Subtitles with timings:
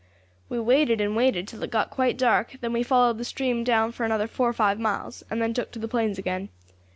[0.49, 3.91] "We waited and waited, till it got quite dark; then we followed the stream down
[3.91, 6.49] for another four or five miles, and then took to the plains again.